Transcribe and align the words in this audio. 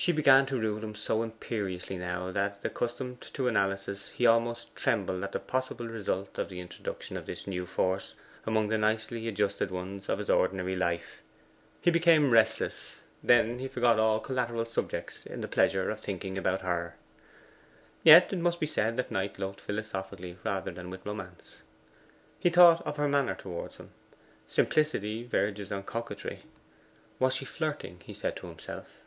She 0.00 0.12
began 0.12 0.46
to 0.46 0.60
rule 0.60 0.78
him 0.84 0.94
so 0.94 1.24
imperiously 1.24 1.96
now 1.96 2.30
that, 2.30 2.60
accustomed 2.62 3.20
to 3.34 3.48
analysis, 3.48 4.10
he 4.10 4.26
almost 4.26 4.76
trembled 4.76 5.24
at 5.24 5.32
the 5.32 5.40
possible 5.40 5.88
result 5.88 6.38
of 6.38 6.48
the 6.48 6.60
introduction 6.60 7.16
of 7.16 7.26
this 7.26 7.48
new 7.48 7.66
force 7.66 8.14
among 8.46 8.68
the 8.68 8.78
nicely 8.78 9.26
adjusted 9.26 9.72
ones 9.72 10.08
of 10.08 10.18
his 10.18 10.30
ordinary 10.30 10.76
life. 10.76 11.20
He 11.80 11.90
became 11.90 12.30
restless: 12.30 13.00
then 13.24 13.58
he 13.58 13.66
forgot 13.66 13.98
all 13.98 14.20
collateral 14.20 14.64
subjects 14.66 15.26
in 15.26 15.40
the 15.40 15.48
pleasure 15.48 15.90
of 15.90 15.98
thinking 15.98 16.38
about 16.38 16.60
her. 16.60 16.94
Yet 18.04 18.32
it 18.32 18.38
must 18.38 18.60
be 18.60 18.68
said 18.68 18.96
that 18.98 19.10
Knight 19.10 19.36
loved 19.36 19.60
philosophically 19.60 20.38
rather 20.44 20.70
than 20.70 20.90
with 20.90 21.04
romance. 21.04 21.62
He 22.38 22.50
thought 22.50 22.86
of 22.86 22.98
her 22.98 23.08
manner 23.08 23.34
towards 23.34 23.78
him. 23.78 23.90
Simplicity 24.46 25.24
verges 25.24 25.72
on 25.72 25.82
coquetry. 25.82 26.44
Was 27.18 27.34
she 27.34 27.44
flirting? 27.44 28.00
he 28.04 28.14
said 28.14 28.36
to 28.36 28.46
himself. 28.46 29.02